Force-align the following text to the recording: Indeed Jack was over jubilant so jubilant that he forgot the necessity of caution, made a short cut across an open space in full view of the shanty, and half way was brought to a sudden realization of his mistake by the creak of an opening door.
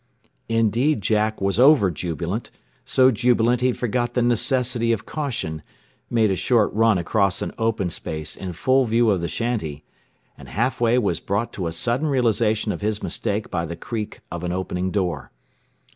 Indeed 0.49 1.01
Jack 1.01 1.39
was 1.41 1.59
over 1.59 1.91
jubilant 1.91 2.49
so 2.83 3.11
jubilant 3.11 3.59
that 3.59 3.65
he 3.67 3.71
forgot 3.71 4.15
the 4.15 4.23
necessity 4.23 4.91
of 4.91 5.05
caution, 5.05 5.61
made 6.09 6.31
a 6.31 6.35
short 6.35 6.75
cut 6.75 6.97
across 6.97 7.43
an 7.43 7.53
open 7.59 7.91
space 7.91 8.35
in 8.35 8.53
full 8.53 8.85
view 8.85 9.11
of 9.11 9.21
the 9.21 9.27
shanty, 9.27 9.83
and 10.35 10.49
half 10.49 10.81
way 10.81 10.97
was 10.97 11.19
brought 11.19 11.53
to 11.53 11.67
a 11.67 11.71
sudden 11.71 12.07
realization 12.07 12.71
of 12.71 12.81
his 12.81 13.03
mistake 13.03 13.51
by 13.51 13.63
the 13.63 13.75
creak 13.75 14.21
of 14.31 14.43
an 14.43 14.51
opening 14.51 14.89
door. 14.89 15.29